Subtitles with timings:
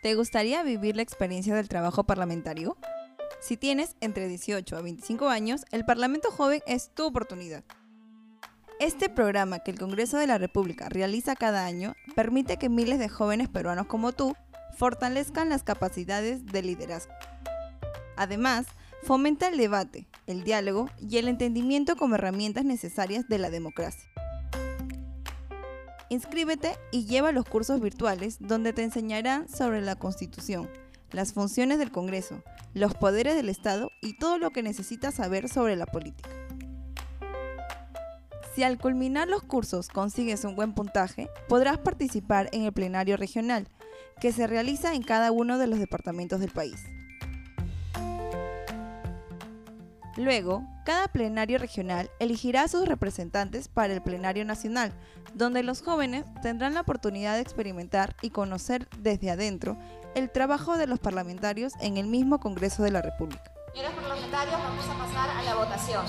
[0.00, 2.76] ¿Te gustaría vivir la experiencia del trabajo parlamentario?
[3.40, 7.64] Si tienes entre 18 a 25 años, el Parlamento Joven es tu oportunidad.
[8.78, 13.08] Este programa que el Congreso de la República realiza cada año permite que miles de
[13.08, 14.36] jóvenes peruanos como tú
[14.76, 17.12] fortalezcan las capacidades de liderazgo.
[18.16, 18.66] Además,
[19.02, 24.08] fomenta el debate, el diálogo y el entendimiento como herramientas necesarias de la democracia.
[26.10, 30.70] Inscríbete y lleva los cursos virtuales donde te enseñarán sobre la Constitución,
[31.10, 35.76] las funciones del Congreso, los poderes del Estado y todo lo que necesitas saber sobre
[35.76, 36.30] la política.
[38.54, 43.68] Si al culminar los cursos consigues un buen puntaje, podrás participar en el plenario regional,
[44.20, 46.82] que se realiza en cada uno de los departamentos del país.
[50.18, 54.92] Luego, cada plenario regional elegirá a sus representantes para el plenario nacional,
[55.32, 59.78] donde los jóvenes tendrán la oportunidad de experimentar y conocer desde adentro
[60.16, 63.44] el trabajo de los parlamentarios en el mismo Congreso de la República.
[63.72, 66.04] Señores parlamentarios, vamos a pasar a la votación.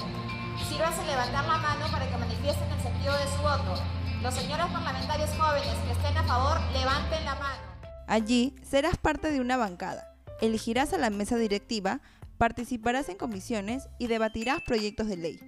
[0.67, 3.79] Sírvanse levantar la mano para que manifiesten el sentido de su voto.
[4.23, 7.61] Los señores parlamentarios jóvenes que estén a favor, levanten la mano.
[8.07, 10.15] Allí serás parte de una bancada.
[10.41, 11.99] Elegirás a la mesa directiva
[12.39, 15.39] participarás en comisiones y debatirás proyectos de ley.